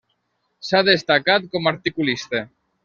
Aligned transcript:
S'ha 0.69 0.81
destacat 0.89 1.49
com 1.53 1.73
articulista. 1.75 2.45